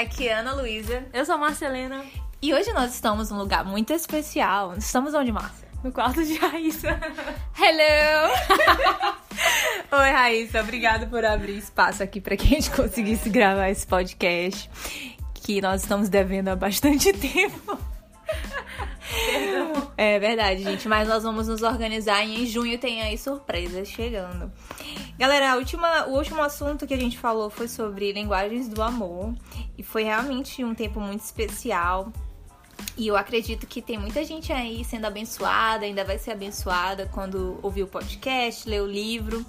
Aqui 0.00 0.28
é 0.28 0.32
Ana 0.32 0.54
Luísa. 0.54 1.04
Eu 1.12 1.26
sou 1.26 1.34
a 1.34 1.38
Marcelena. 1.38 2.02
E 2.40 2.54
hoje 2.54 2.72
nós 2.72 2.94
estamos 2.94 3.30
num 3.30 3.36
lugar 3.36 3.66
muito 3.66 3.92
especial. 3.92 4.74
Estamos 4.78 5.12
onde, 5.12 5.30
Márcia? 5.30 5.68
No 5.84 5.92
quarto 5.92 6.24
de 6.24 6.38
Raíssa. 6.38 6.98
Hello! 7.54 8.32
Oi, 9.92 10.10
Raíssa. 10.10 10.62
Obrigada 10.62 11.06
por 11.06 11.22
abrir 11.22 11.58
espaço 11.58 12.02
aqui 12.02 12.18
para 12.18 12.34
que 12.34 12.46
a 12.46 12.48
gente 12.48 12.70
conseguisse 12.70 13.28
gravar 13.28 13.68
esse 13.68 13.86
podcast 13.86 14.70
que 15.34 15.60
nós 15.60 15.82
estamos 15.82 16.08
devendo 16.08 16.48
há 16.48 16.56
bastante 16.56 17.12
tempo. 17.20 17.78
É 20.02 20.18
verdade, 20.18 20.62
gente. 20.62 20.88
Mas 20.88 21.06
nós 21.06 21.24
vamos 21.24 21.46
nos 21.46 21.60
organizar 21.60 22.24
e 22.24 22.42
em 22.42 22.46
junho 22.46 22.78
tem 22.78 23.02
aí 23.02 23.18
surpresas 23.18 23.86
chegando. 23.86 24.50
Galera, 25.18 25.56
última, 25.56 26.06
o 26.06 26.16
último 26.16 26.40
assunto 26.40 26.86
que 26.86 26.94
a 26.94 26.96
gente 26.96 27.18
falou 27.18 27.50
foi 27.50 27.68
sobre 27.68 28.10
linguagens 28.10 28.66
do 28.66 28.82
amor. 28.82 29.34
E 29.76 29.82
foi 29.82 30.04
realmente 30.04 30.64
um 30.64 30.74
tempo 30.74 31.02
muito 31.02 31.20
especial. 31.20 32.10
E 32.96 33.08
eu 33.08 33.14
acredito 33.14 33.66
que 33.66 33.82
tem 33.82 33.98
muita 33.98 34.24
gente 34.24 34.50
aí 34.54 34.82
sendo 34.86 35.04
abençoada, 35.04 35.84
ainda 35.84 36.02
vai 36.02 36.16
ser 36.16 36.30
abençoada 36.30 37.06
quando 37.12 37.58
ouvir 37.62 37.82
o 37.82 37.86
podcast, 37.86 38.66
ler 38.66 38.80
o 38.80 38.86
livro. 38.86 39.44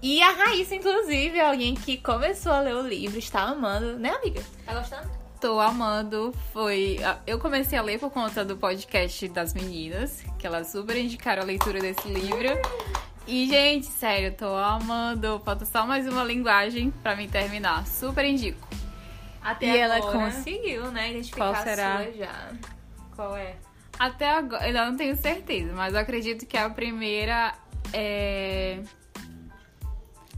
E 0.00 0.22
a 0.22 0.30
Raíssa, 0.30 0.74
inclusive, 0.74 1.38
é 1.38 1.46
alguém 1.46 1.74
que 1.74 1.98
começou 1.98 2.52
a 2.52 2.60
ler 2.60 2.74
o 2.74 2.88
livro, 2.88 3.18
está 3.18 3.42
amando, 3.42 3.98
né, 3.98 4.12
amiga? 4.12 4.42
Tá 4.64 4.72
gostando? 4.72 5.23
Tô 5.44 5.60
amando. 5.60 6.32
Foi. 6.54 6.96
Eu 7.26 7.38
comecei 7.38 7.78
a 7.78 7.82
ler 7.82 8.00
por 8.00 8.10
conta 8.10 8.42
do 8.42 8.56
podcast 8.56 9.28
das 9.28 9.52
meninas, 9.52 10.24
que 10.38 10.46
elas 10.46 10.72
super 10.72 10.96
indicaram 10.96 11.42
a 11.42 11.44
leitura 11.44 11.80
desse 11.80 12.08
livro. 12.08 12.48
E, 13.26 13.46
gente, 13.46 13.84
sério, 13.84 14.32
tô 14.32 14.56
amando. 14.56 15.38
Falta 15.44 15.66
só 15.66 15.86
mais 15.86 16.08
uma 16.08 16.24
linguagem 16.24 16.90
pra 17.02 17.14
me 17.14 17.28
terminar. 17.28 17.86
Super 17.86 18.24
indico. 18.24 18.66
Até 19.42 19.66
e 19.66 19.82
agora, 19.82 20.00
ela 20.00 20.12
conseguiu, 20.12 20.90
né? 20.90 21.10
Identificar 21.10 21.52
qual 21.52 21.62
será? 21.62 21.94
a 21.96 22.04
sua 22.04 22.12
já. 22.12 22.52
Qual 23.14 23.36
é? 23.36 23.56
Até 23.98 24.30
agora, 24.30 24.66
eu 24.66 24.72
não 24.72 24.96
tenho 24.96 25.14
certeza, 25.14 25.74
mas 25.74 25.92
eu 25.92 26.00
acredito 26.00 26.46
que 26.46 26.56
a 26.56 26.70
primeira 26.70 27.52
é. 27.92 28.78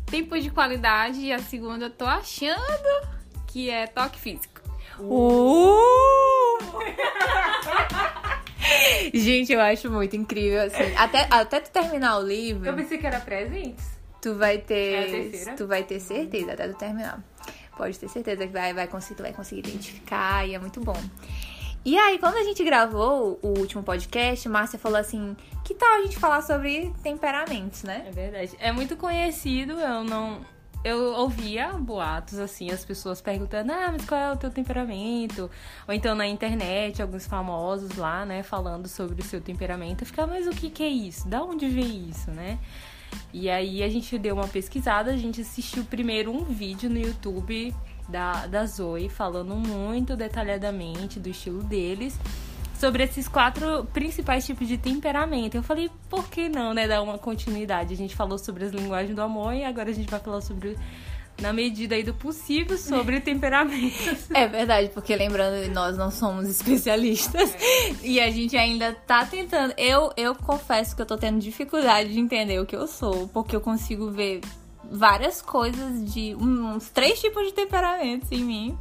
Tempo 0.06 0.36
de 0.36 0.50
qualidade 0.50 1.20
e 1.20 1.32
a 1.32 1.38
segunda 1.38 1.84
eu 1.84 1.90
tô 1.90 2.06
achando 2.06 3.06
que 3.46 3.70
é 3.70 3.86
toque 3.86 4.18
físico. 4.18 4.55
Uh! 5.00 6.46
Gente, 9.12 9.52
eu 9.52 9.60
acho 9.60 9.90
muito 9.90 10.16
incrível, 10.16 10.62
assim. 10.62 10.94
Até, 10.96 11.26
até 11.30 11.60
tu 11.60 11.70
terminar 11.70 12.18
o 12.18 12.22
livro. 12.22 12.68
Eu 12.68 12.74
pensei 12.74 12.98
que 12.98 13.06
era 13.06 13.20
presentes. 13.20 13.84
Tu 14.20 14.34
vai 14.34 14.58
ter. 14.58 15.48
É? 15.48 15.54
Tu 15.54 15.66
vai 15.66 15.82
ter 15.84 16.00
certeza 16.00 16.52
até 16.52 16.68
tu 16.68 16.74
terminar. 16.74 17.22
Pode 17.76 17.98
ter 17.98 18.08
certeza 18.08 18.46
que 18.46 18.52
vai, 18.52 18.72
vai, 18.72 18.88
conseguir, 18.88 19.16
tu 19.16 19.22
vai 19.22 19.32
conseguir 19.32 19.60
identificar 19.60 20.46
e 20.46 20.54
é 20.54 20.58
muito 20.58 20.80
bom. 20.80 21.00
E 21.84 21.96
aí, 21.96 22.18
quando 22.18 22.36
a 22.36 22.42
gente 22.42 22.64
gravou 22.64 23.38
o 23.42 23.58
último 23.60 23.82
podcast, 23.82 24.48
Márcia 24.48 24.78
falou 24.78 24.98
assim: 24.98 25.36
que 25.62 25.74
tal 25.74 25.88
a 25.94 26.02
gente 26.02 26.18
falar 26.18 26.42
sobre 26.42 26.92
temperamentos, 27.02 27.84
né? 27.84 28.04
É 28.08 28.10
verdade. 28.10 28.56
É 28.58 28.72
muito 28.72 28.96
conhecido, 28.96 29.72
eu 29.74 30.02
não. 30.02 30.40
Eu 30.86 31.14
ouvia 31.14 31.72
boatos, 31.72 32.38
assim, 32.38 32.70
as 32.70 32.84
pessoas 32.84 33.20
perguntando, 33.20 33.72
ah, 33.72 33.88
mas 33.90 34.04
qual 34.04 34.20
é 34.20 34.32
o 34.32 34.36
teu 34.36 34.52
temperamento? 34.52 35.50
Ou 35.88 35.92
então 35.92 36.14
na 36.14 36.28
internet, 36.28 37.02
alguns 37.02 37.26
famosos 37.26 37.96
lá, 37.96 38.24
né, 38.24 38.44
falando 38.44 38.86
sobre 38.86 39.20
o 39.20 39.24
seu 39.24 39.40
temperamento. 39.40 40.02
Eu 40.02 40.06
ficava, 40.06 40.34
mas 40.34 40.46
o 40.46 40.50
que, 40.50 40.70
que 40.70 40.84
é 40.84 40.88
isso? 40.88 41.26
Da 41.26 41.42
onde 41.42 41.66
vem 41.66 42.08
isso, 42.08 42.30
né? 42.30 42.60
E 43.32 43.50
aí 43.50 43.82
a 43.82 43.88
gente 43.88 44.16
deu 44.16 44.36
uma 44.36 44.46
pesquisada, 44.46 45.10
a 45.10 45.16
gente 45.16 45.40
assistiu 45.40 45.84
primeiro 45.84 46.30
um 46.30 46.44
vídeo 46.44 46.88
no 46.88 46.98
YouTube 46.98 47.74
da, 48.08 48.46
da 48.46 48.64
Zoe 48.64 49.08
falando 49.08 49.56
muito 49.56 50.14
detalhadamente 50.14 51.18
do 51.18 51.28
estilo 51.28 51.64
deles 51.64 52.16
sobre 52.78 53.02
esses 53.02 53.28
quatro 53.28 53.84
principais 53.92 54.44
tipos 54.44 54.68
de 54.68 54.78
temperamento. 54.78 55.56
Eu 55.56 55.62
falei, 55.62 55.90
por 56.08 56.28
que 56.28 56.48
não, 56.48 56.72
né, 56.72 56.86
dar 56.86 57.02
uma 57.02 57.18
continuidade? 57.18 57.94
A 57.94 57.96
gente 57.96 58.14
falou 58.14 58.38
sobre 58.38 58.64
as 58.64 58.72
linguagens 58.72 59.14
do 59.14 59.22
amor 59.22 59.54
e 59.54 59.64
agora 59.64 59.90
a 59.90 59.92
gente 59.92 60.10
vai 60.10 60.20
falar 60.20 60.40
sobre 60.40 60.76
na 61.40 61.52
medida 61.52 61.94
aí 61.94 62.02
do 62.02 62.14
possível 62.14 62.78
sobre 62.78 63.20
temperamentos. 63.20 64.30
É 64.32 64.46
verdade, 64.46 64.90
porque 64.92 65.14
lembrando, 65.14 65.72
nós 65.72 65.96
não 65.96 66.10
somos 66.10 66.48
especialistas 66.48 67.54
é. 67.60 67.94
e 68.02 68.20
a 68.20 68.30
gente 68.30 68.56
ainda 68.56 68.92
tá 69.06 69.24
tentando. 69.24 69.74
Eu, 69.76 70.12
eu 70.16 70.34
confesso 70.34 70.94
que 70.96 71.02
eu 71.02 71.06
tô 71.06 71.16
tendo 71.16 71.38
dificuldade 71.38 72.12
de 72.12 72.18
entender 72.18 72.60
o 72.60 72.66
que 72.66 72.76
eu 72.76 72.86
sou, 72.86 73.28
porque 73.28 73.54
eu 73.54 73.60
consigo 73.60 74.10
ver 74.10 74.40
várias 74.90 75.42
coisas 75.42 76.12
de 76.12 76.34
uns 76.36 76.88
três 76.90 77.20
tipos 77.20 77.44
de 77.46 77.52
temperamentos 77.52 78.30
em 78.30 78.44
mim 78.44 78.78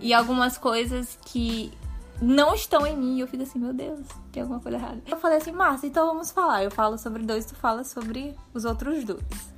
e 0.00 0.12
algumas 0.14 0.58
coisas 0.58 1.18
que 1.24 1.72
não 2.20 2.54
estão 2.54 2.86
em 2.86 2.96
mim. 2.96 3.16
E 3.16 3.20
eu 3.20 3.26
fico 3.26 3.42
assim, 3.42 3.58
meu 3.58 3.72
Deus, 3.72 4.00
tem 4.32 4.42
alguma 4.42 4.60
coisa 4.60 4.78
errada. 4.78 5.02
Eu 5.06 5.16
falei 5.16 5.38
assim, 5.38 5.52
Márcia, 5.52 5.86
então 5.86 6.06
vamos 6.06 6.30
falar. 6.30 6.64
Eu 6.64 6.70
falo 6.70 6.98
sobre 6.98 7.22
dois, 7.22 7.46
tu 7.46 7.54
fala 7.54 7.84
sobre 7.84 8.34
os 8.52 8.64
outros 8.64 9.04
dois. 9.04 9.50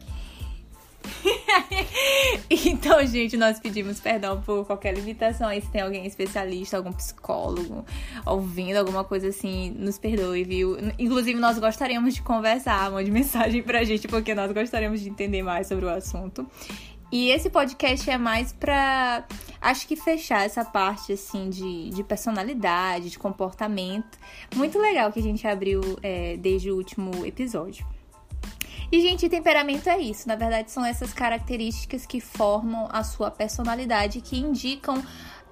então, 2.49 3.05
gente, 3.07 3.37
nós 3.37 3.59
pedimos 3.59 4.01
perdão 4.01 4.41
por 4.41 4.65
qualquer 4.67 4.95
limitação 4.95 5.49
aí. 5.49 5.61
Se 5.61 5.71
tem 5.71 5.83
alguém 5.83 6.07
especialista, 6.07 6.77
algum 6.77 6.93
psicólogo 6.93 7.85
ouvindo 8.25 8.77
alguma 8.77 9.05
coisa 9.05 9.29
assim, 9.29 9.71
nos 9.71 9.99
perdoe, 9.99 10.45
viu? 10.45 10.77
Inclusive, 10.99 11.39
nós 11.39 11.59
gostaríamos 11.59 12.15
de 12.15 12.23
conversar, 12.23 12.91
mande 12.91 13.11
mensagem 13.11 13.63
pra 13.63 13.85
gente, 13.85 14.09
porque 14.09 14.35
nós 14.35 14.53
gostaríamos 14.53 15.01
de 15.01 15.09
entender 15.09 15.43
mais 15.43 15.67
sobre 15.67 15.85
o 15.85 15.89
assunto. 15.89 16.47
E 17.13 17.29
esse 17.29 17.51
podcast 17.51 18.09
é 18.09 18.17
mais 18.17 18.55
pra, 18.55 19.25
acho 19.61 19.87
que 19.87 19.95
fechar 19.97 20.47
essa 20.47 20.65
parte, 20.65 21.13
assim, 21.13 21.51
de, 21.51 21.91
de 21.91 22.03
personalidade, 22.03 23.11
de 23.11 23.19
comportamento. 23.19 24.19
Muito 24.57 24.79
legal 24.79 25.13
que 25.13 25.21
a 25.21 25.23
gente 25.23 25.47
abriu 25.47 25.83
é, 26.03 26.39
desde 26.39 26.71
o 26.71 26.77
último 26.77 27.27
episódio. 27.27 27.87
E, 28.91 29.01
gente, 29.03 29.29
temperamento 29.29 29.91
é 29.91 29.99
isso. 29.99 30.27
Na 30.27 30.37
verdade, 30.37 30.71
são 30.71 30.85
essas 30.87 31.13
características 31.13 32.07
que 32.07 32.19
formam 32.19 32.89
a 32.91 33.05
sua 33.05 33.31
personalidade, 33.31 34.23
que 34.23 34.39
indicam 34.39 35.03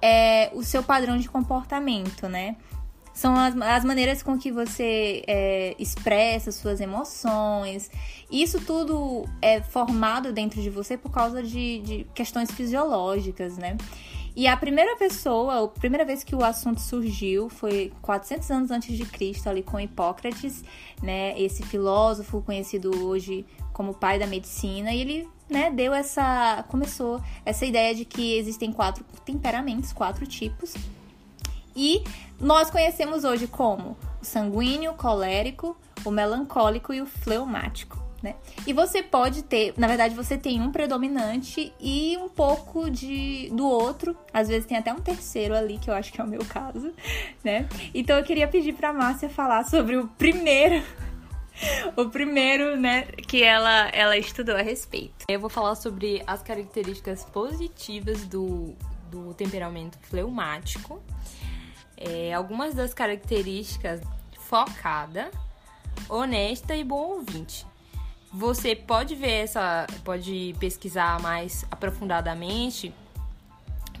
é, 0.01 0.49
o 0.55 0.63
seu 0.63 0.81
padrão 0.81 1.15
de 1.15 1.29
comportamento, 1.29 2.27
né? 2.27 2.55
São 3.13 3.35
as, 3.35 3.55
as 3.57 3.83
maneiras 3.83 4.23
com 4.23 4.37
que 4.37 4.51
você 4.51 5.23
é, 5.27 5.75
expressa 5.77 6.51
suas 6.51 6.79
emoções. 6.79 7.91
Isso 8.31 8.61
tudo 8.61 9.25
é 9.41 9.61
formado 9.61 10.31
dentro 10.31 10.61
de 10.61 10.69
você 10.69 10.97
por 10.97 11.11
causa 11.11 11.43
de, 11.43 11.79
de 11.79 12.07
questões 12.13 12.49
fisiológicas, 12.51 13.57
né? 13.57 13.77
E 14.33 14.47
a 14.47 14.55
primeira 14.55 14.95
pessoa, 14.95 15.65
a 15.65 15.67
primeira 15.67 16.05
vez 16.05 16.23
que 16.23 16.33
o 16.33 16.43
assunto 16.43 16.79
surgiu 16.79 17.49
foi 17.49 17.91
400 18.01 18.49
anos 18.49 18.71
antes 18.71 18.97
de 18.97 19.05
Cristo, 19.05 19.49
ali 19.49 19.61
com 19.61 19.77
Hipócrates, 19.77 20.63
né? 21.03 21.39
Esse 21.39 21.63
filósofo 21.63 22.41
conhecido 22.41 23.05
hoje 23.05 23.45
como 23.73 23.93
pai 23.93 24.17
da 24.17 24.27
medicina, 24.27 24.93
e 24.93 25.01
ele, 25.01 25.29
né, 25.49 25.69
deu 25.71 25.93
essa, 25.93 26.63
começou 26.69 27.21
essa 27.45 27.65
ideia 27.65 27.95
de 27.95 28.05
que 28.05 28.37
existem 28.37 28.71
quatro 28.71 29.03
temperamentos, 29.25 29.91
quatro 29.91 30.25
tipos, 30.27 30.75
e 31.75 32.03
nós 32.39 32.69
conhecemos 32.69 33.23
hoje 33.23 33.47
como 33.47 33.97
o 34.21 34.25
sanguíneo, 34.25 34.91
o 34.91 34.95
colérico, 34.95 35.77
o 36.03 36.11
melancólico 36.11 36.93
e 36.93 37.01
o 37.01 37.05
fleumático. 37.05 38.01
Né? 38.21 38.35
E 38.67 38.73
você 38.73 39.01
pode 39.01 39.41
ter, 39.41 39.73
na 39.77 39.87
verdade, 39.87 40.13
você 40.13 40.37
tem 40.37 40.61
um 40.61 40.71
predominante 40.71 41.73
e 41.79 42.15
um 42.17 42.29
pouco 42.29 42.89
de 42.89 43.49
do 43.51 43.67
outro. 43.67 44.15
Às 44.31 44.47
vezes 44.47 44.67
tem 44.67 44.77
até 44.77 44.93
um 44.93 44.99
terceiro 44.99 45.55
ali, 45.55 45.79
que 45.79 45.89
eu 45.89 45.93
acho 45.95 46.13
que 46.13 46.21
é 46.21 46.23
o 46.23 46.27
meu 46.27 46.45
caso, 46.45 46.93
né? 47.43 47.67
Então 47.95 48.17
eu 48.17 48.23
queria 48.23 48.47
pedir 48.47 48.73
para 48.73 48.93
Márcia 48.93 49.27
falar 49.27 49.63
sobre 49.63 49.97
o 49.97 50.07
primeiro 50.07 50.83
o 51.95 52.09
primeiro, 52.09 52.79
né, 52.79 53.03
que 53.03 53.43
ela, 53.43 53.89
ela 53.89 54.17
estudou 54.17 54.55
a 54.55 54.61
respeito. 54.61 55.25
Eu 55.27 55.39
vou 55.39 55.49
falar 55.49 55.75
sobre 55.75 56.21
as 56.25 56.41
características 56.41 57.25
positivas 57.25 58.25
do, 58.25 58.73
do 59.09 59.33
temperamento 59.33 59.97
fleumático 60.01 61.01
é, 62.03 62.33
algumas 62.33 62.73
das 62.73 62.93
características 62.93 64.01
focada, 64.39 65.31
honesta 66.09 66.75
e 66.75 66.83
bom 66.83 67.17
ouvinte. 67.17 67.65
Você 68.33 68.75
pode 68.75 69.13
ver 69.15 69.43
essa, 69.43 69.85
pode 70.03 70.55
pesquisar 70.59 71.21
mais 71.21 71.65
aprofundadamente. 71.69 72.93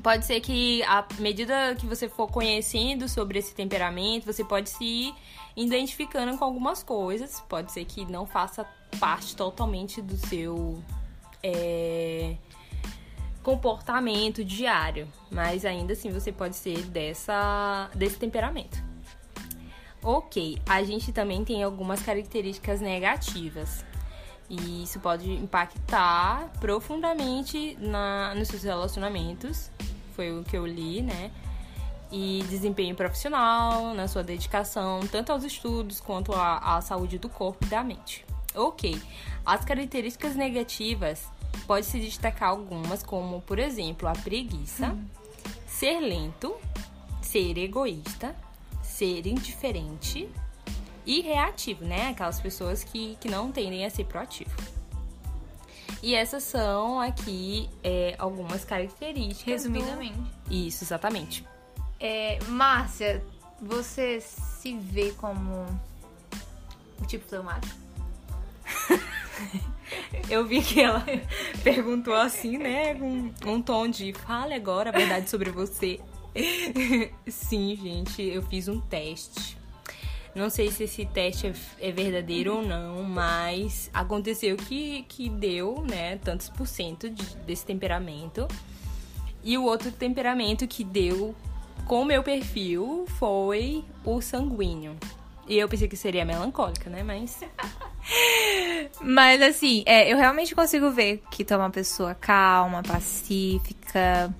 Pode 0.01 0.25
ser 0.25 0.39
que 0.39 0.81
à 0.83 1.05
medida 1.19 1.75
que 1.75 1.85
você 1.85 2.09
for 2.09 2.27
conhecendo 2.27 3.07
sobre 3.07 3.39
esse 3.39 3.53
temperamento, 3.53 4.25
você 4.25 4.43
pode 4.43 4.69
se 4.69 4.83
ir 4.83 5.15
identificando 5.55 6.37
com 6.37 6.45
algumas 6.45 6.81
coisas. 6.81 7.41
Pode 7.41 7.71
ser 7.71 7.85
que 7.85 8.05
não 8.05 8.25
faça 8.25 8.65
parte 8.99 9.35
totalmente 9.35 10.01
do 10.01 10.15
seu 10.15 10.81
é, 11.43 12.35
comportamento 13.43 14.43
diário, 14.43 15.07
mas 15.29 15.65
ainda 15.65 15.93
assim 15.93 16.11
você 16.11 16.31
pode 16.31 16.55
ser 16.55 16.83
dessa 16.85 17.89
desse 17.95 18.17
temperamento. 18.17 18.81
Ok, 20.03 20.59
a 20.67 20.81
gente 20.83 21.11
também 21.11 21.45
tem 21.45 21.63
algumas 21.63 22.01
características 22.01 22.81
negativas. 22.81 23.85
E 24.49 24.83
isso 24.83 24.99
pode 24.99 25.31
impactar 25.31 26.51
profundamente 26.59 27.77
na, 27.79 28.33
nos 28.35 28.49
seus 28.49 28.63
relacionamentos. 28.63 29.71
foi 30.15 30.37
o 30.37 30.43
que 30.43 30.57
eu 30.57 30.65
li, 30.65 31.01
né? 31.01 31.31
E 32.11 32.43
desempenho 32.49 32.93
profissional, 32.95 33.93
na 33.93 34.07
sua 34.07 34.23
dedicação, 34.23 34.99
tanto 35.09 35.31
aos 35.31 35.43
estudos 35.45 36.01
quanto 36.01 36.33
à, 36.33 36.75
à 36.75 36.81
saúde 36.81 37.17
do 37.17 37.29
corpo 37.29 37.63
e 37.63 37.69
da 37.69 37.83
mente. 37.83 38.25
Ok, 38.53 39.01
as 39.45 39.63
características 39.63 40.35
negativas 40.35 41.29
pode 41.65 41.85
se 41.85 41.99
destacar 41.99 42.49
algumas, 42.49 43.03
como 43.03 43.41
por 43.41 43.59
exemplo 43.59 44.07
a 44.07 44.13
preguiça, 44.13 44.87
hum. 44.87 45.05
ser 45.67 45.99
lento, 45.99 46.55
ser 47.21 47.57
egoísta, 47.57 48.35
ser 48.81 49.25
indiferente 49.25 50.29
e 51.05 51.21
reativo, 51.21 51.85
né? 51.85 52.09
Aquelas 52.09 52.39
pessoas 52.39 52.83
que, 52.83 53.17
que 53.19 53.29
não 53.29 53.51
tendem 53.51 53.85
a 53.85 53.89
ser 53.89 54.05
proativo. 54.05 54.51
E 56.03 56.15
essas 56.15 56.43
são 56.43 56.99
aqui 56.99 57.69
é, 57.83 58.15
algumas 58.17 58.65
características. 58.65 59.63
Resumidamente. 59.63 60.17
Do... 60.17 60.53
Isso, 60.53 60.83
exatamente. 60.83 61.45
É, 61.99 62.39
Márcia, 62.47 63.23
você 63.61 64.19
se 64.19 64.75
vê 64.75 65.11
como 65.11 65.65
o 66.99 67.05
tipo 67.05 67.27
fleumático? 67.27 67.75
Eu 70.29 70.45
vi 70.45 70.61
que 70.61 70.81
ela 70.81 71.05
perguntou 71.63 72.13
assim, 72.13 72.57
né? 72.57 72.95
Com 72.95 73.31
um 73.45 73.61
tom 73.61 73.87
de 73.87 74.13
fale 74.13 74.53
agora 74.53 74.89
a 74.89 74.93
verdade 74.93 75.29
sobre 75.29 75.51
você. 75.51 75.99
Sim, 77.27 77.75
gente, 77.75 78.21
eu 78.21 78.41
fiz 78.43 78.67
um 78.67 78.79
teste. 78.79 79.57
Não 80.33 80.49
sei 80.49 80.71
se 80.71 80.85
esse 80.85 81.05
teste 81.05 81.47
é, 81.47 81.53
é 81.79 81.91
verdadeiro 81.91 82.55
ou 82.55 82.63
não, 82.63 83.03
mas 83.03 83.89
aconteceu 83.93 84.55
que, 84.55 85.03
que 85.09 85.29
deu, 85.29 85.81
né, 85.81 86.17
tantos 86.17 86.47
por 86.47 86.65
cento 86.65 87.09
de, 87.09 87.35
desse 87.37 87.65
temperamento. 87.65 88.47
E 89.43 89.57
o 89.57 89.63
outro 89.65 89.91
temperamento 89.91 90.65
que 90.67 90.83
deu 90.85 91.35
com 91.85 92.03
o 92.03 92.05
meu 92.05 92.23
perfil 92.23 93.05
foi 93.19 93.83
o 94.05 94.21
sanguíneo. 94.21 94.95
E 95.47 95.57
eu 95.57 95.67
pensei 95.67 95.87
que 95.87 95.97
seria 95.97 96.23
melancólica, 96.23 96.89
né? 96.89 97.03
Mas. 97.03 97.39
Mas 99.01 99.41
assim, 99.41 99.83
é, 99.85 100.11
eu 100.11 100.17
realmente 100.17 100.55
consigo 100.55 100.91
ver 100.91 101.21
que 101.31 101.43
tu 101.43 101.53
é 101.53 101.57
uma 101.57 101.69
pessoa 101.69 102.15
calma, 102.15 102.81
pacífica, 102.83 104.33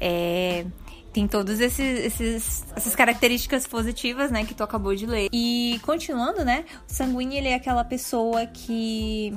é, 0.00 0.66
tem 1.12 1.26
todas 1.26 1.60
essas 1.60 2.94
características 2.94 3.66
positivas, 3.66 4.30
né, 4.30 4.44
que 4.44 4.54
tu 4.54 4.62
acabou 4.62 4.94
de 4.94 5.06
ler. 5.06 5.28
E 5.32 5.80
continuando, 5.82 6.44
né, 6.44 6.66
o 6.86 6.92
sanguíneo 6.92 7.38
ele 7.38 7.48
é 7.48 7.54
aquela 7.54 7.84
pessoa 7.84 8.44
que 8.46 9.32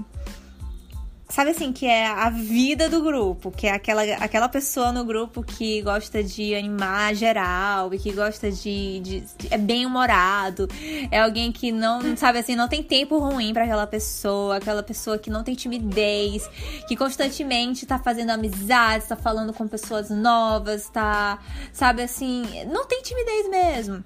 sabe 1.29 1.51
assim, 1.51 1.71
que 1.71 1.85
é 1.85 2.07
a 2.07 2.29
vida 2.29 2.89
do 2.89 3.01
grupo, 3.01 3.51
que 3.51 3.67
é 3.67 3.71
aquela, 3.71 4.01
aquela 4.15 4.49
pessoa 4.49 4.91
no 4.91 5.05
grupo 5.05 5.43
que 5.43 5.81
gosta 5.83 6.23
de 6.23 6.55
animar 6.55 7.13
geral 7.13 7.93
e 7.93 7.99
que 7.99 8.11
gosta 8.11 8.51
de, 8.51 8.99
de, 8.99 9.19
de 9.21 9.47
é 9.51 9.57
bem 9.57 9.85
humorado, 9.85 10.67
é 11.11 11.19
alguém 11.19 11.51
que 11.51 11.71
não, 11.71 12.17
sabe 12.17 12.39
assim, 12.39 12.55
não 12.55 12.67
tem 12.67 12.81
tempo 12.81 13.19
ruim 13.19 13.53
para 13.53 13.63
aquela 13.63 13.85
pessoa, 13.85 14.57
aquela 14.57 14.81
pessoa 14.81 15.19
que 15.19 15.29
não 15.29 15.43
tem 15.43 15.53
timidez, 15.53 16.49
que 16.87 16.95
constantemente 16.95 17.85
tá 17.85 17.99
fazendo 17.99 18.31
amizades, 18.31 19.07
tá 19.07 19.15
falando 19.15 19.53
com 19.53 19.67
pessoas 19.67 20.09
novas, 20.09 20.89
tá, 20.89 21.39
sabe 21.71 22.01
assim, 22.01 22.43
não 22.65 22.87
tem 22.87 23.03
timidez 23.03 23.49
mesmo 23.49 24.03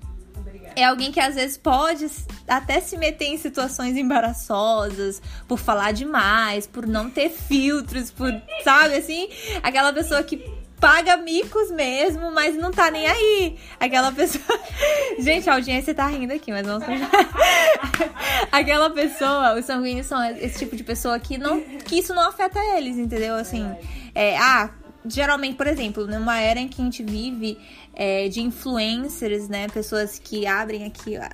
é 0.76 0.84
alguém 0.86 1.12
que 1.12 1.20
às 1.20 1.36
vezes 1.36 1.58
pode 1.58 2.10
até 2.48 2.80
se 2.80 2.98
meter 2.98 3.26
em 3.26 3.38
situações 3.38 3.98
embaraçosas 3.98 5.22
por 5.48 5.58
falar 5.58 5.92
demais, 5.92 6.68
por 6.68 6.86
não 6.88 7.10
ter 7.10 7.30
filtros, 7.30 8.12
por, 8.12 8.30
sabe 8.64 8.96
assim? 8.96 9.30
Aquela 9.62 9.92
pessoa 9.94 10.24
que 10.24 10.38
paga 10.84 11.16
micos 11.16 11.72
mesmo, 11.72 12.30
mas 12.32 12.58
não 12.58 12.70
tá 12.70 12.92
nem 12.92 13.08
aí. 13.08 13.58
Aquela 13.80 14.12
pessoa. 14.12 14.60
Gente, 15.18 15.50
a 15.50 15.54
audiência 15.54 15.96
tá 15.96 16.06
rindo 16.08 16.34
aqui, 16.34 16.52
mas 16.52 16.68
vamos 16.68 16.84
Aquela 18.52 18.90
pessoa, 18.90 19.58
os 19.58 19.64
sanguíneos 19.64 20.08
são 20.08 20.22
esse 20.36 20.60
tipo 20.60 20.76
de 20.76 20.84
pessoa 20.84 21.18
que 21.20 21.38
não 21.38 21.62
que 21.62 22.00
isso 22.00 22.14
não 22.14 22.28
afeta 22.28 22.60
eles, 22.76 22.98
entendeu? 22.98 23.36
Assim, 23.36 23.66
é, 24.14 24.38
ah, 24.38 24.72
geralmente, 25.06 25.56
por 25.56 25.68
exemplo, 25.68 26.08
numa 26.08 26.40
era 26.40 26.60
em 26.60 26.68
que 26.68 26.82
a 26.82 26.86
gente 26.86 27.04
vive 27.04 27.58
é, 27.94 28.28
de 28.30 28.42
influencers, 28.42 29.48
né? 29.48 29.68
Pessoas 29.68 30.20
que 30.20 30.46
abrem 30.46 30.86
aqui 30.86 31.16
a, 31.18 31.30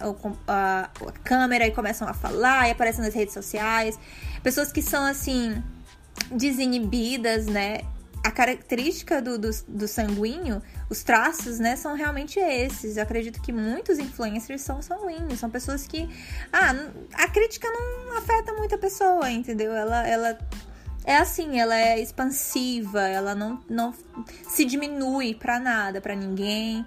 a, 0.48 0.90
a, 1.08 1.12
câmera 1.24 1.68
e 1.68 1.72
começam 1.72 2.08
a 2.08 2.14
falar 2.14 2.68
e 2.68 2.72
aparecem 2.72 3.04
nas 3.04 3.14
redes 3.14 3.34
sociais. 3.34 4.00
Pessoas 4.44 4.72
que 4.72 4.82
são, 4.82 5.06
assim, 5.06 5.62
desinibidas, 6.32 7.46
né? 7.46 7.82
A 8.22 8.32
característica 8.32 9.22
do, 9.22 9.38
do, 9.38 9.50
do 9.66 9.88
sanguíneo, 9.88 10.62
os 10.90 11.04
traços, 11.04 11.58
né, 11.58 11.78
são 11.78 11.96
realmente 11.96 12.38
esses. 12.38 12.98
Eu 12.98 13.04
acredito 13.04 13.42
que 13.42 13.54
muitos 13.54 13.98
influencers 13.98 14.62
são 14.62 14.82
sanguíneos, 14.82 15.40
são 15.40 15.50
pessoas 15.50 15.88
que. 15.88 16.10
Ah, 16.52 16.76
a 17.14 17.30
crítica 17.30 17.70
não 17.72 18.18
afeta 18.18 18.52
muito 18.54 18.76
a 18.76 18.78
pessoa, 18.78 19.32
entendeu? 19.32 19.72
Ela, 19.72 20.06
ela 20.06 20.38
é 21.10 21.18
assim, 21.18 21.60
ela 21.60 21.76
é 21.76 22.00
expansiva, 22.00 23.02
ela 23.02 23.34
não, 23.34 23.60
não 23.68 23.92
se 24.48 24.64
diminui 24.64 25.34
para 25.34 25.60
nada, 25.60 26.00
para 26.00 26.14
ninguém. 26.16 26.86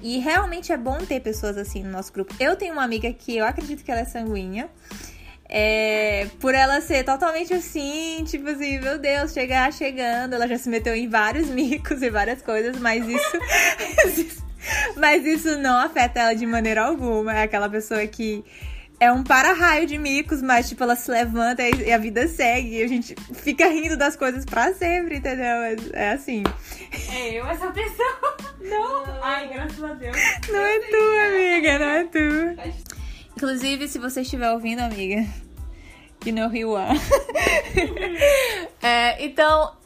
E 0.00 0.20
realmente 0.20 0.72
é 0.72 0.76
bom 0.76 0.98
ter 0.98 1.18
pessoas 1.18 1.58
assim 1.58 1.82
no 1.82 1.90
nosso 1.90 2.12
grupo. 2.12 2.32
Eu 2.38 2.54
tenho 2.54 2.72
uma 2.72 2.84
amiga 2.84 3.12
que 3.12 3.36
eu 3.36 3.44
acredito 3.44 3.82
que 3.82 3.90
ela 3.90 4.02
é 4.02 4.04
sanguínea. 4.04 4.70
É, 5.48 6.28
por 6.38 6.54
ela 6.54 6.80
ser 6.80 7.02
totalmente 7.02 7.52
assim, 7.52 8.22
tipo 8.24 8.48
assim, 8.48 8.78
meu 8.78 8.96
Deus, 8.96 9.32
chegar 9.32 9.72
chegando, 9.72 10.34
ela 10.34 10.46
já 10.46 10.56
se 10.56 10.68
meteu 10.68 10.94
em 10.94 11.08
vários 11.08 11.48
micos 11.50 12.00
e 12.00 12.10
várias 12.10 12.42
coisas, 12.42 12.78
mas 12.78 13.04
isso, 13.08 14.42
mas 14.96 15.26
isso 15.26 15.58
não 15.58 15.76
afeta 15.76 16.20
ela 16.20 16.34
de 16.34 16.46
maneira 16.46 16.84
alguma. 16.84 17.34
É 17.34 17.42
aquela 17.42 17.68
pessoa 17.68 18.06
que 18.06 18.44
é 19.00 19.12
um 19.12 19.22
para-raio 19.22 19.86
de 19.86 19.98
micos, 19.98 20.40
mas, 20.40 20.68
tipo, 20.68 20.82
ela 20.82 20.96
se 20.96 21.10
levanta 21.10 21.62
e 21.62 21.92
a 21.92 21.98
vida 21.98 22.26
segue. 22.28 22.78
E 22.78 22.82
a 22.82 22.86
gente 22.86 23.14
fica 23.34 23.68
rindo 23.68 23.96
das 23.96 24.16
coisas 24.16 24.44
pra 24.44 24.72
sempre, 24.74 25.16
entendeu? 25.16 25.44
É, 25.44 25.76
é 25.92 26.10
assim. 26.12 26.42
É 27.12 27.32
eu 27.32 27.46
essa 27.46 27.70
pessoa. 27.70 28.36
Não. 28.60 29.04
Ai, 29.22 29.48
graças 29.48 29.82
a 29.82 29.94
Deus. 29.94 30.16
Não 30.48 30.60
é 30.60 30.78
tu, 30.80 30.96
amiga, 31.26 31.78
não 31.78 31.86
é 31.86 32.04
tu. 32.04 32.82
Inclusive, 33.36 33.88
se 33.88 33.98
você 33.98 34.22
estiver 34.22 34.50
ouvindo, 34.52 34.80
amiga, 34.80 35.26
you 36.24 36.32
know 36.32 36.48
who 36.48 36.56
you 36.56 36.76
are. 36.76 36.98
é, 38.82 39.22
então, 39.22 39.76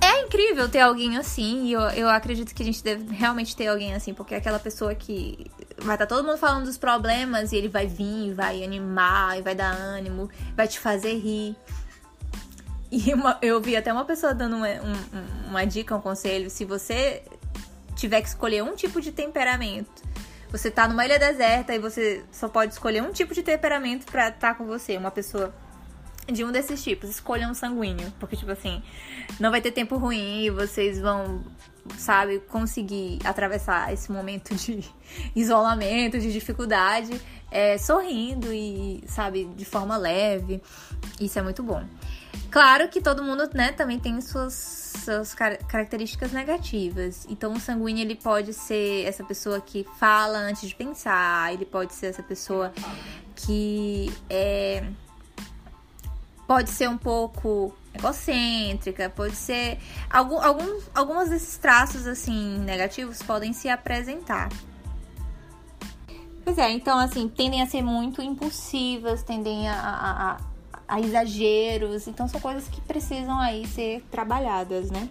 é 0.00 0.20
incrível 0.22 0.68
ter 0.68 0.80
alguém 0.80 1.16
assim, 1.16 1.66
e 1.66 1.72
eu, 1.72 1.80
eu 1.80 2.08
acredito 2.08 2.54
que 2.54 2.62
a 2.62 2.66
gente 2.66 2.82
deve 2.82 3.14
realmente 3.14 3.56
ter 3.56 3.68
alguém 3.68 3.94
assim, 3.94 4.12
porque 4.12 4.34
é 4.34 4.38
aquela 4.38 4.58
pessoa 4.58 4.94
que 4.94 5.50
vai 5.82 5.94
estar 5.94 6.06
tá 6.06 6.06
todo 6.06 6.24
mundo 6.24 6.38
falando 6.38 6.64
dos 6.64 6.78
problemas 6.78 7.52
e 7.52 7.56
ele 7.56 7.68
vai 7.68 7.86
vir, 7.86 8.32
vai 8.34 8.62
animar, 8.62 9.38
e 9.38 9.42
vai 9.42 9.54
dar 9.54 9.70
ânimo, 9.70 10.30
vai 10.56 10.68
te 10.68 10.78
fazer 10.78 11.14
rir. 11.18 11.56
E 12.90 13.14
uma, 13.14 13.38
eu 13.40 13.60
vi 13.60 13.76
até 13.76 13.92
uma 13.92 14.04
pessoa 14.04 14.34
dando 14.34 14.56
uma, 14.56 14.68
um, 14.68 15.48
uma 15.48 15.64
dica, 15.64 15.94
um 15.94 16.00
conselho: 16.00 16.50
se 16.50 16.64
você 16.64 17.22
tiver 17.94 18.20
que 18.20 18.28
escolher 18.28 18.62
um 18.62 18.74
tipo 18.74 19.00
de 19.00 19.12
temperamento, 19.12 20.02
você 20.50 20.70
tá 20.70 20.88
numa 20.88 21.04
ilha 21.04 21.18
deserta 21.18 21.74
e 21.74 21.78
você 21.78 22.24
só 22.32 22.48
pode 22.48 22.72
escolher 22.72 23.02
um 23.02 23.12
tipo 23.12 23.32
de 23.32 23.42
temperamento 23.42 24.06
para 24.06 24.28
estar 24.28 24.48
tá 24.48 24.54
com 24.54 24.66
você, 24.66 24.96
uma 24.96 25.10
pessoa 25.10 25.54
de 26.26 26.44
um 26.44 26.52
desses 26.52 26.82
tipos, 26.82 27.10
escolha 27.10 27.48
um 27.48 27.54
sanguíneo. 27.54 28.12
Porque, 28.18 28.36
tipo 28.36 28.50
assim, 28.50 28.82
não 29.38 29.50
vai 29.50 29.60
ter 29.60 29.70
tempo 29.70 29.96
ruim 29.96 30.50
vocês 30.50 31.00
vão, 31.00 31.44
sabe, 31.98 32.40
conseguir 32.40 33.18
atravessar 33.24 33.92
esse 33.92 34.10
momento 34.10 34.54
de 34.54 34.84
isolamento, 35.34 36.18
de 36.18 36.32
dificuldade, 36.32 37.20
é, 37.50 37.76
sorrindo 37.78 38.52
e, 38.52 39.02
sabe, 39.06 39.44
de 39.56 39.64
forma 39.64 39.96
leve. 39.96 40.62
Isso 41.20 41.38
é 41.38 41.42
muito 41.42 41.62
bom. 41.62 41.84
Claro 42.50 42.88
que 42.88 43.00
todo 43.00 43.22
mundo, 43.22 43.48
né, 43.54 43.72
também 43.72 43.98
tem 43.98 44.20
suas, 44.20 44.92
suas 45.04 45.34
car 45.34 45.56
características 45.66 46.32
negativas. 46.32 47.26
Então, 47.28 47.52
o 47.52 47.60
sanguíneo, 47.60 48.02
ele 48.02 48.16
pode 48.16 48.52
ser 48.52 49.06
essa 49.06 49.22
pessoa 49.24 49.60
que 49.60 49.86
fala 49.98 50.38
antes 50.38 50.68
de 50.68 50.74
pensar, 50.74 51.52
ele 51.52 51.64
pode 51.64 51.94
ser 51.94 52.06
essa 52.06 52.22
pessoa 52.22 52.72
que 53.36 54.12
é 54.28 54.84
pode 56.50 56.70
ser 56.70 56.88
um 56.88 56.98
pouco 56.98 57.72
egocêntrica, 57.94 59.08
pode 59.08 59.36
ser. 59.36 59.78
Algum, 60.10 60.42
algum, 60.42 60.80
alguns 60.92 61.28
desses 61.28 61.56
traços, 61.56 62.08
assim, 62.08 62.58
negativos 62.58 63.22
podem 63.22 63.52
se 63.52 63.68
apresentar. 63.68 64.48
Pois 66.44 66.58
é, 66.58 66.72
então, 66.72 66.98
assim, 66.98 67.28
tendem 67.28 67.62
a 67.62 67.68
ser 67.68 67.82
muito 67.82 68.20
impulsivas, 68.20 69.22
tendem 69.22 69.68
a, 69.68 69.74
a, 69.74 70.32
a, 70.32 70.40
a 70.88 71.00
exageros. 71.00 72.08
Então, 72.08 72.26
são 72.26 72.40
coisas 72.40 72.66
que 72.66 72.80
precisam 72.80 73.38
aí 73.38 73.64
ser 73.68 74.02
trabalhadas, 74.10 74.90
né? 74.90 75.08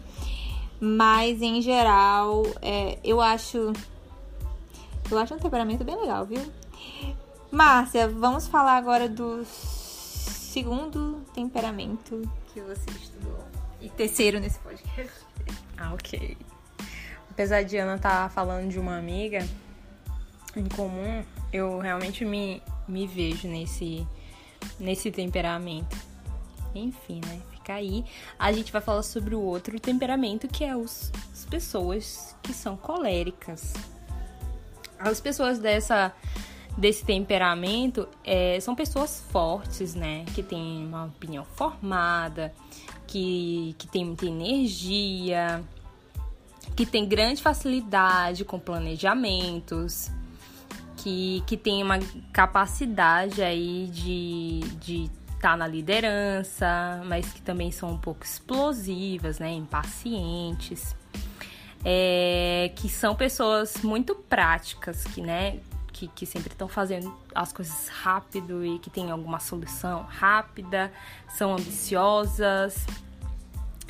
Mas, 0.78 1.42
em 1.42 1.62
geral, 1.62 2.44
é, 2.62 3.00
eu 3.02 3.22
acho. 3.22 3.72
Eu 5.10 5.18
acho 5.18 5.36
um 5.36 5.40
temperamento 5.40 5.86
bem 5.86 5.96
legal, 6.02 6.26
viu? 6.26 6.42
Márcia, 7.50 8.10
vamos 8.10 8.46
falar 8.46 8.76
agora 8.76 9.08
dos 9.08 9.79
segundo 10.50 11.24
temperamento 11.34 12.28
que 12.48 12.60
você 12.60 12.90
estudou. 12.90 13.38
E 13.80 13.88
terceiro 13.88 14.40
nesse 14.40 14.58
podcast. 14.60 15.14
Ah, 15.78 15.94
ok. 15.94 16.36
apesar 17.30 17.64
de 17.64 17.78
Ana 17.78 17.96
estar 17.96 18.24
tá 18.24 18.30
falando 18.30 18.70
de 18.70 18.80
uma 18.80 18.98
amiga 18.98 19.48
em 20.56 20.68
comum, 20.68 21.24
eu 21.54 21.78
realmente 21.80 22.26
me, 22.26 22.62
me 22.88 23.06
vejo 23.06 23.48
nesse, 23.48 24.06
nesse 24.80 25.12
temperamento. 25.12 25.96
Enfim, 26.74 27.22
né? 27.26 27.42
Fica 27.52 27.76
aí. 27.76 28.04
A 28.38 28.52
gente 28.52 28.72
vai 28.72 28.82
falar 28.82 29.04
sobre 29.04 29.36
o 29.36 29.40
outro 29.40 29.80
temperamento, 29.80 30.48
que 30.48 30.66
é 30.66 30.76
os, 30.76 31.12
as 31.32 31.46
pessoas 31.46 32.36
que 32.42 32.54
são 32.54 32.76
coléricas. 32.76 33.74
As 34.98 35.22
pessoas 35.22 35.60
dessa 35.60 36.12
desse 36.80 37.06
temperamento 37.06 38.08
é, 38.24 38.60
são 38.60 38.74
pessoas 38.74 39.24
fortes, 39.32 39.94
né? 39.94 40.26
Que 40.34 40.42
têm 40.42 40.86
uma 40.86 41.06
opinião 41.06 41.44
formada, 41.44 42.54
que, 43.06 43.76
que 43.78 43.88
tem 43.88 44.06
muita 44.06 44.26
energia, 44.26 45.62
que 46.76 46.86
tem 46.86 47.08
grande 47.08 47.42
facilidade 47.42 48.46
com 48.46 48.58
planejamentos, 48.58 50.10
que, 50.98 51.44
que 51.46 51.58
tem 51.58 51.84
uma 51.84 52.00
capacidade 52.32 53.42
aí 53.42 53.88
de 53.92 54.60
estar 54.64 54.78
de 54.80 55.12
tá 55.42 55.58
na 55.58 55.68
liderança, 55.68 57.02
mas 57.06 57.32
que 57.32 57.42
também 57.42 57.72
são 57.72 57.92
um 57.92 57.98
pouco 57.98 58.24
explosivas, 58.24 59.40
né? 59.40 59.52
Impacientes. 59.52 60.96
É, 61.84 62.74
que 62.76 62.90
são 62.90 63.16
pessoas 63.16 63.78
muito 63.84 64.14
práticas, 64.14 65.06
que, 65.06 65.22
né, 65.22 65.60
que, 66.00 66.08
que 66.08 66.26
sempre 66.26 66.54
estão 66.54 66.70
fazendo 66.70 67.14
as 67.36 67.52
coisas 67.52 67.90
rápido 67.90 68.66
e 68.66 68.80
que 68.80 68.90
tem 68.90 69.12
alguma 69.12 69.40
solução 69.40 70.04
rápida, 70.04 70.92
são 71.28 71.54
ambiciosas, 71.54 72.86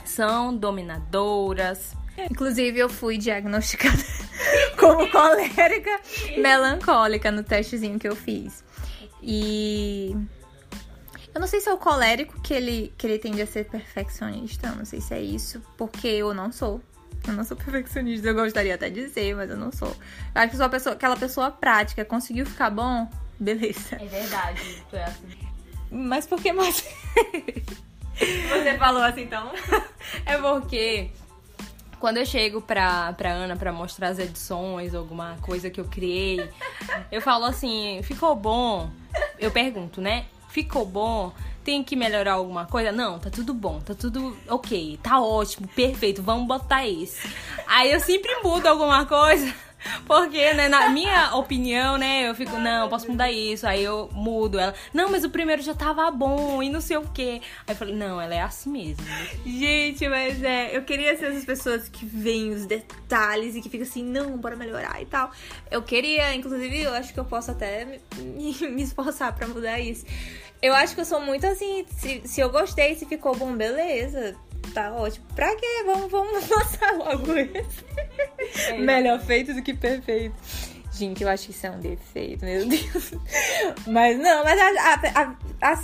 são 0.04 0.56
dominadoras. 0.56 1.94
Inclusive, 2.18 2.80
eu 2.80 2.90
fui 2.90 3.18
diagnosticada 3.18 4.04
como 4.80 5.10
colérica 5.12 6.00
melancólica 6.38 7.32
no 7.32 7.44
testezinho 7.44 8.00
que 8.00 8.08
eu 8.08 8.16
fiz. 8.16 8.64
E 9.22 10.16
eu 11.34 11.40
não 11.40 11.48
sei 11.48 11.62
se 11.62 11.70
é 11.70 11.74
o 11.74 11.78
colérico 11.78 12.42
que 12.42 12.54
ele, 12.54 12.92
que 12.98 13.06
ele 13.06 13.20
tende 13.20 13.42
a 13.42 13.46
ser 13.46 13.66
perfeccionista, 13.66 14.72
não 14.72 14.84
sei 14.84 15.00
se 15.00 15.14
é 15.14 15.22
isso, 15.22 15.62
porque 15.78 16.08
eu 16.08 16.34
não 16.34 16.52
sou. 16.52 16.82
Eu 17.28 17.34
não 17.34 17.44
sou 17.44 17.56
perfeccionista, 17.58 18.28
eu 18.28 18.34
gostaria 18.34 18.76
até 18.76 18.90
de 18.90 19.10
ser, 19.10 19.36
mas 19.36 19.50
eu 19.50 19.58
não 19.58 19.72
sou. 19.72 19.90
Eu 19.90 20.42
acho 20.42 20.52
que 20.52 20.58
sou 20.58 20.70
pessoa, 20.70 20.96
aquela 20.96 21.18
pessoa 21.18 21.52
prática, 21.52 22.04
conseguiu 22.06 22.46
ficar 22.46 22.70
bom, 22.70 23.10
beleza. 23.40 23.98
É 24.00 24.06
verdade, 24.06 24.84
tu 24.90 24.96
é 24.96 25.04
assim. 25.04 25.50
Mas 25.92 26.28
por 26.28 26.42
que 26.42 26.54
mais? 26.54 26.84
Você 28.16 28.78
falou 28.78 29.02
assim 29.02 29.22
então? 29.22 29.52
é 30.26 30.38
porque 30.38 31.10
quando 32.00 32.18
eu 32.18 32.26
chego 32.26 32.62
pra, 32.62 33.14
pra 33.14 33.32
Ana 33.32 33.56
pra 33.56 33.72
mostrar 33.72 34.10
as 34.10 34.20
edições, 34.20 34.96
alguma 34.96 35.38
coisa 35.42 35.70
que 35.70 35.80
eu 35.80 35.86
criei, 35.86 36.50
eu 37.12 37.22
falo 37.22 37.46
assim, 37.46 38.02
ficou 38.04 38.36
bom? 38.36 38.90
Eu 39.38 39.52
pergunto, 39.52 40.02
né? 40.02 40.26
Ficou 40.50 40.86
bom? 40.86 41.34
Tem 41.70 41.84
que 41.84 41.96
melhorar 41.96 42.34
alguma 42.34 42.66
coisa? 42.66 42.92
Não, 42.92 43.20
tá 43.20 43.30
tudo 43.30 43.54
bom, 43.54 43.80
tá 43.80 43.94
tudo 43.94 44.36
ok, 44.48 45.00
tá 45.04 45.22
ótimo, 45.22 45.68
perfeito, 45.68 46.20
vamos 46.20 46.48
botar 46.48 46.88
esse. 46.88 47.32
Aí 47.68 47.92
eu 47.92 48.00
sempre 48.00 48.42
mudo 48.42 48.66
alguma 48.66 49.06
coisa. 49.06 49.54
Porque, 50.06 50.54
né, 50.54 50.68
na 50.68 50.90
minha 50.90 51.36
opinião, 51.36 51.98
né, 51.98 52.30
eu 52.30 52.36
fico, 52.36 52.58
não, 52.58 52.90
posso 52.90 53.10
mudar 53.10 53.32
isso. 53.32 53.68
Aí 53.68 53.84
eu 53.84 54.10
mudo 54.12 54.60
ela. 54.60 54.74
Não, 54.94 55.10
mas 55.10 55.24
o 55.24 55.30
primeiro 55.30 55.62
já 55.62 55.74
tava 55.74 56.10
bom 56.12 56.62
e 56.62 56.70
não 56.70 56.82
sei 56.82 56.98
o 56.98 57.08
quê. 57.10 57.42
Aí 57.68 57.74
eu 57.74 57.76
falei, 57.76 57.96
não, 57.96 58.20
ela 58.20 58.34
é 58.34 58.42
assim 58.42 58.70
mesmo. 58.70 59.04
Gente, 59.46 60.08
mas 60.08 60.44
é, 60.44 60.76
eu 60.76 60.84
queria 60.84 61.18
ser 61.18 61.28
essas 61.28 61.46
pessoas 61.46 61.90
que 61.90 62.06
veem 62.06 62.52
os 62.52 62.66
detalhes 62.66 63.56
e 63.56 63.62
que 63.62 63.70
ficam 63.70 63.86
assim, 63.86 64.04
não, 64.04 64.38
bora 64.38 64.56
melhorar 64.56 65.02
e 65.02 65.06
tal. 65.06 65.32
Eu 65.72 65.82
queria, 65.82 66.34
inclusive, 66.36 66.82
eu 66.82 66.94
acho 66.94 67.14
que 67.14 67.20
eu 67.20 67.26
posso 67.26 67.52
até 67.52 67.86
me, 67.86 68.00
me 68.70 68.84
esforçar 68.84 69.36
para 69.36 69.48
mudar 69.48 69.80
isso. 69.80 70.06
Eu 70.62 70.74
acho 70.74 70.94
que 70.94 71.02
eu 71.02 71.06
sou 71.06 71.22
muito 71.22 71.46
assim, 71.48 71.86
se, 71.98 72.22
se 72.26 72.42
eu 72.42 72.50
gostei, 72.50 72.94
se 72.96 73.06
ficou 73.06 73.34
bom, 73.36 73.56
beleza 73.56 74.36
tá 74.74 74.94
ótimo. 74.94 75.26
Pra 75.36 75.56
quê? 75.56 75.84
Vamos, 75.86 76.12
vamos 76.12 76.48
lançar 76.50 76.94
logo 76.98 77.34
esse. 77.34 78.72
É 78.72 78.78
Melhor 78.78 79.20
feito 79.20 79.54
do 79.54 79.62
que 79.62 79.74
perfeito. 79.74 80.36
Gente, 80.92 81.24
eu 81.24 81.30
acho 81.30 81.46
que 81.46 81.52
isso 81.52 81.66
é 81.66 81.72
um 81.72 81.80
defeito, 81.80 82.44
meu 82.44 82.68
Deus. 82.68 83.14
Mas 83.88 84.18
não, 84.20 84.44
mas 84.44 84.60
a, 84.60 84.94
a, 85.16 85.72
a, 85.72 85.80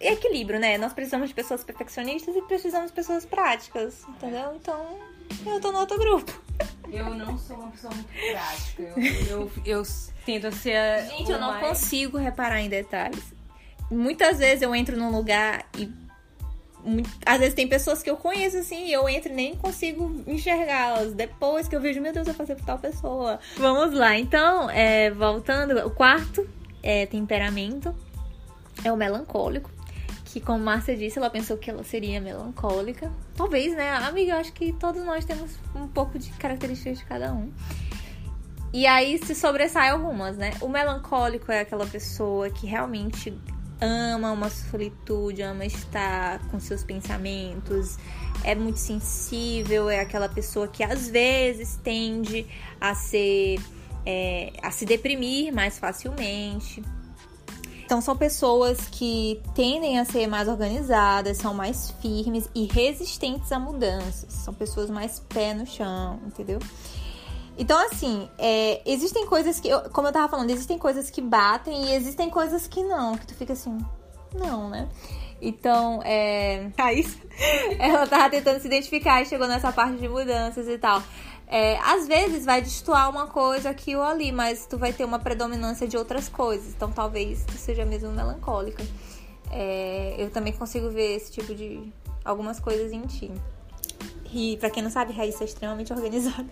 equilíbrio, 0.00 0.60
né? 0.60 0.78
Nós 0.78 0.92
precisamos 0.92 1.28
de 1.28 1.34
pessoas 1.34 1.64
perfeccionistas 1.64 2.36
e 2.36 2.42
precisamos 2.42 2.88
de 2.88 2.92
pessoas 2.92 3.24
práticas, 3.24 4.04
entendeu? 4.08 4.54
Então, 4.54 4.96
eu 5.44 5.60
tô 5.60 5.72
no 5.72 5.78
outro 5.78 5.98
grupo. 5.98 6.40
Eu 6.92 7.14
não 7.14 7.36
sou 7.38 7.56
uma 7.56 7.70
pessoa 7.70 7.92
muito 7.92 8.08
prática. 8.08 8.82
Eu, 9.28 9.50
eu, 9.66 9.80
eu 9.80 9.82
tento 10.24 10.52
ser. 10.52 11.06
Gente, 11.08 11.32
eu 11.32 11.40
não 11.40 11.52
mais... 11.52 11.66
consigo 11.66 12.16
reparar 12.16 12.60
em 12.60 12.68
detalhes. 12.68 13.24
Muitas 13.90 14.38
vezes 14.38 14.62
eu 14.62 14.72
entro 14.72 14.96
num 14.96 15.10
lugar 15.10 15.66
e 15.76 15.90
às 17.26 17.38
vezes 17.38 17.54
tem 17.54 17.68
pessoas 17.68 18.02
que 18.02 18.10
eu 18.10 18.16
conheço 18.16 18.56
assim 18.58 18.86
e 18.86 18.92
eu 18.92 19.08
entro 19.08 19.30
e 19.32 19.34
nem 19.34 19.56
consigo 19.56 20.22
enxergá-las. 20.26 21.12
Depois 21.12 21.68
que 21.68 21.76
eu 21.76 21.80
vejo, 21.80 22.00
meu 22.00 22.12
Deus, 22.12 22.26
eu 22.26 22.34
passei 22.34 22.54
por 22.56 22.64
tal 22.64 22.78
pessoa. 22.78 23.38
Vamos 23.56 23.94
lá, 23.94 24.18
então, 24.18 24.70
é, 24.70 25.10
voltando, 25.10 25.76
o 25.86 25.90
quarto 25.90 26.48
é 26.82 27.06
temperamento 27.06 27.94
é 28.84 28.92
o 28.92 28.96
melancólico. 28.96 29.70
Que, 30.24 30.40
como 30.40 30.62
Márcia 30.62 30.96
disse, 30.96 31.18
ela 31.18 31.28
pensou 31.28 31.56
que 31.56 31.68
ela 31.68 31.82
seria 31.82 32.20
melancólica. 32.20 33.10
Talvez, 33.34 33.74
né? 33.74 33.90
Amiga, 33.90 34.32
eu 34.32 34.36
acho 34.36 34.52
que 34.52 34.72
todos 34.72 35.04
nós 35.04 35.24
temos 35.24 35.58
um 35.74 35.88
pouco 35.88 36.18
de 36.18 36.30
características 36.30 36.98
de 36.98 37.04
cada 37.04 37.32
um. 37.32 37.50
E 38.72 38.86
aí 38.86 39.18
se 39.18 39.34
sobressai 39.34 39.88
algumas, 39.88 40.36
né? 40.36 40.52
O 40.60 40.68
melancólico 40.68 41.50
é 41.50 41.60
aquela 41.60 41.84
pessoa 41.84 42.48
que 42.48 42.66
realmente 42.66 43.36
ama 43.80 44.32
uma 44.32 44.50
solitude, 44.50 45.42
ama 45.42 45.64
estar 45.64 46.38
com 46.50 46.60
seus 46.60 46.84
pensamentos, 46.84 47.98
é 48.44 48.54
muito 48.54 48.78
sensível, 48.78 49.88
é 49.88 50.00
aquela 50.00 50.28
pessoa 50.28 50.68
que 50.68 50.82
às 50.82 51.08
vezes 51.08 51.78
tende 51.82 52.46
a 52.80 52.94
ser 52.94 53.60
é, 54.04 54.52
a 54.62 54.70
se 54.70 54.84
deprimir 54.84 55.52
mais 55.52 55.78
facilmente. 55.78 56.82
Então 57.84 58.00
são 58.00 58.16
pessoas 58.16 58.88
que 58.88 59.42
tendem 59.52 59.98
a 59.98 60.04
ser 60.04 60.28
mais 60.28 60.46
organizadas, 60.46 61.38
são 61.38 61.52
mais 61.52 61.90
firmes 62.00 62.48
e 62.54 62.66
resistentes 62.66 63.50
a 63.50 63.58
mudanças. 63.58 64.32
São 64.32 64.54
pessoas 64.54 64.88
mais 64.88 65.18
pé 65.28 65.52
no 65.54 65.66
chão, 65.66 66.20
entendeu? 66.24 66.60
Então, 67.58 67.78
assim, 67.86 68.28
é, 68.38 68.80
existem 68.86 69.26
coisas 69.26 69.60
que, 69.60 69.68
como 69.90 70.08
eu 70.08 70.12
tava 70.12 70.28
falando, 70.28 70.50
existem 70.50 70.78
coisas 70.78 71.10
que 71.10 71.20
batem 71.20 71.86
e 71.86 71.94
existem 71.94 72.30
coisas 72.30 72.66
que 72.66 72.82
não, 72.82 73.16
que 73.16 73.26
tu 73.26 73.34
fica 73.34 73.52
assim, 73.52 73.76
não, 74.34 74.68
né? 74.68 74.88
Então, 75.40 76.00
é. 76.04 76.70
Thaís, 76.76 77.18
ela 77.78 78.06
tava 78.06 78.30
tentando 78.30 78.60
se 78.60 78.66
identificar 78.66 79.22
e 79.22 79.26
chegou 79.26 79.48
nessa 79.48 79.72
parte 79.72 79.96
de 79.96 80.08
mudanças 80.08 80.68
e 80.68 80.78
tal. 80.78 81.02
É, 81.46 81.78
às 81.78 82.06
vezes 82.06 82.44
vai 82.44 82.62
destoar 82.62 83.10
uma 83.10 83.26
coisa 83.26 83.70
aqui 83.70 83.96
ou 83.96 84.02
ali, 84.02 84.30
mas 84.30 84.66
tu 84.66 84.78
vai 84.78 84.92
ter 84.92 85.04
uma 85.04 85.18
predominância 85.18 85.88
de 85.88 85.96
outras 85.96 86.28
coisas. 86.28 86.72
Então, 86.74 86.92
talvez 86.92 87.44
tu 87.44 87.54
seja 87.54 87.84
mesmo 87.84 88.12
melancólica. 88.12 88.84
É, 89.50 90.14
eu 90.18 90.30
também 90.30 90.52
consigo 90.52 90.90
ver 90.90 91.16
esse 91.16 91.32
tipo 91.32 91.54
de. 91.54 91.92
algumas 92.24 92.60
coisas 92.60 92.92
em 92.92 93.02
ti. 93.02 93.32
E 94.32 94.56
pra 94.58 94.70
quem 94.70 94.82
não 94.82 94.90
sabe, 94.90 95.12
Raíssa 95.12 95.44
é 95.44 95.46
extremamente 95.46 95.92
organizada. 95.94 96.46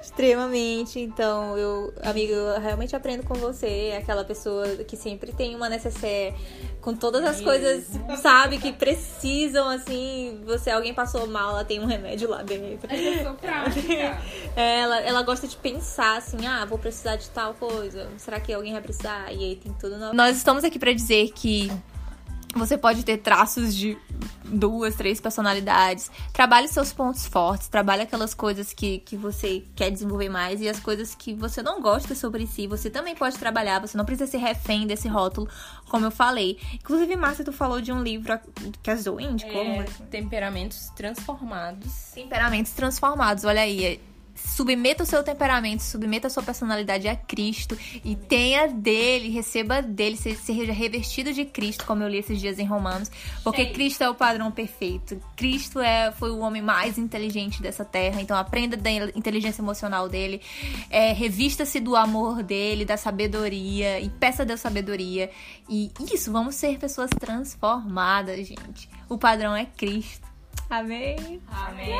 extremamente. 0.00 0.98
Então, 1.00 1.56
eu, 1.56 1.92
amigo, 2.02 2.32
eu 2.32 2.60
realmente 2.60 2.96
aprendo 2.96 3.24
com 3.24 3.34
você. 3.34 3.90
É 3.92 3.96
aquela 3.98 4.24
pessoa 4.24 4.66
que 4.84 4.96
sempre 4.96 5.32
tem 5.32 5.54
uma 5.54 5.68
necessaire 5.68 6.34
com 6.80 6.94
todas 6.94 7.24
as 7.24 7.40
coisas, 7.40 7.86
sabe, 8.20 8.58
que 8.58 8.72
precisam, 8.72 9.68
assim. 9.68 10.40
Você, 10.44 10.70
alguém 10.70 10.94
passou 10.94 11.26
mal, 11.26 11.50
ela 11.50 11.64
tem 11.64 11.80
um 11.80 11.86
remédio 11.86 12.28
lá 12.28 12.42
dentro. 12.42 12.92
Eu 12.92 13.24
sou 13.24 13.34
prática. 13.34 14.18
ela, 14.56 15.00
ela 15.00 15.22
gosta 15.22 15.46
de 15.46 15.56
pensar 15.56 16.16
assim, 16.16 16.46
ah, 16.46 16.64
vou 16.64 16.78
precisar 16.78 17.16
de 17.16 17.28
tal 17.30 17.54
coisa. 17.54 18.08
Será 18.16 18.40
que 18.40 18.52
alguém 18.52 18.72
vai 18.72 18.82
precisar? 18.82 19.32
E 19.32 19.44
aí 19.44 19.56
tem 19.56 19.72
tudo. 19.74 19.96
No... 19.96 20.12
Nós 20.12 20.36
estamos 20.36 20.64
aqui 20.64 20.78
para 20.78 20.92
dizer 20.92 21.30
que 21.32 21.70
você 22.58 22.76
pode 22.76 23.04
ter 23.04 23.18
traços 23.18 23.74
de 23.74 23.96
duas, 24.44 24.94
três 24.94 25.20
personalidades. 25.20 26.10
Trabalhe 26.32 26.68
seus 26.68 26.92
pontos 26.92 27.26
fortes, 27.26 27.68
trabalhe 27.68 28.02
aquelas 28.02 28.34
coisas 28.34 28.72
que, 28.72 28.98
que 28.98 29.16
você 29.16 29.64
quer 29.74 29.90
desenvolver 29.90 30.28
mais 30.28 30.60
e 30.60 30.68
as 30.68 30.78
coisas 30.78 31.14
que 31.14 31.34
você 31.34 31.62
não 31.62 31.80
gosta 31.80 32.14
sobre 32.14 32.46
si. 32.46 32.66
Você 32.66 32.90
também 32.90 33.14
pode 33.14 33.38
trabalhar, 33.38 33.80
você 33.80 33.96
não 33.96 34.04
precisa 34.04 34.30
ser 34.30 34.38
refém 34.38 34.86
desse 34.86 35.08
rótulo, 35.08 35.48
como 35.88 36.06
eu 36.06 36.10
falei. 36.10 36.58
Inclusive, 36.74 37.16
Márcia, 37.16 37.44
tu 37.44 37.52
falou 37.52 37.80
de 37.80 37.92
um 37.92 38.02
livro 38.02 38.38
que 38.82 38.90
a 38.90 38.96
Zoe 38.96 39.24
indicou. 39.24 39.62
É, 39.62 39.84
temperamentos 40.10 40.90
transformados. 40.90 42.12
Temperamentos 42.14 42.72
transformados, 42.72 43.44
olha 43.44 43.62
aí. 43.62 44.00
Submeta 44.34 45.02
o 45.02 45.06
seu 45.06 45.22
temperamento, 45.22 45.82
submeta 45.82 46.26
a 46.26 46.30
sua 46.30 46.42
personalidade 46.42 47.08
a 47.08 47.16
Cristo 47.16 47.76
e 48.04 48.16
tenha 48.16 48.66
dele, 48.68 49.30
receba 49.30 49.82
dele, 49.82 50.16
seja 50.16 50.72
revestido 50.72 51.32
de 51.32 51.44
Cristo, 51.44 51.84
como 51.84 52.02
eu 52.02 52.08
li 52.08 52.18
esses 52.18 52.40
dias 52.40 52.58
em 52.58 52.64
Romanos, 52.64 53.10
porque 53.44 53.66
Sim. 53.66 53.72
Cristo 53.72 54.02
é 54.02 54.10
o 54.10 54.14
padrão 54.14 54.50
perfeito. 54.50 55.20
Cristo 55.36 55.80
é, 55.80 56.12
foi 56.12 56.30
o 56.30 56.38
homem 56.38 56.62
mais 56.62 56.98
inteligente 56.98 57.62
dessa 57.62 57.84
terra, 57.84 58.20
então 58.20 58.36
aprenda 58.36 58.76
da 58.76 58.90
inteligência 58.90 59.62
emocional 59.62 60.08
dele, 60.08 60.40
é, 60.90 61.12
revista-se 61.12 61.80
do 61.80 61.96
amor 61.96 62.42
dele, 62.42 62.84
da 62.84 62.96
sabedoria 62.96 64.00
e 64.00 64.08
peça 64.08 64.42
a 64.42 64.46
Deus 64.46 64.60
sabedoria. 64.60 65.30
E 65.68 65.90
isso, 66.12 66.32
vamos 66.32 66.54
ser 66.54 66.78
pessoas 66.78 67.10
transformadas, 67.10 68.46
gente. 68.46 68.88
O 69.08 69.18
padrão 69.18 69.54
é 69.54 69.66
Cristo. 69.66 70.31
Amém. 70.72 71.40
Amém. 71.48 71.92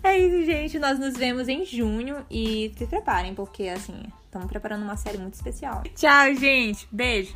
É 0.00 0.16
isso, 0.16 0.46
gente. 0.46 0.78
Nós 0.78 0.98
nos 0.98 1.16
vemos 1.16 1.48
em 1.48 1.64
junho 1.64 2.24
e 2.30 2.72
se 2.78 2.86
preparem, 2.86 3.34
porque 3.34 3.64
assim, 3.64 4.04
estamos 4.24 4.46
preparando 4.46 4.84
uma 4.84 4.96
série 4.96 5.18
muito 5.18 5.34
especial. 5.34 5.82
Tchau, 5.94 6.34
gente. 6.36 6.86
Beijo. 6.90 7.34